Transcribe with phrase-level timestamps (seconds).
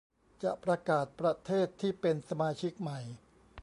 [0.43, 2.99] จะประกาศประเทศที่เป็นสมาชิกใหม่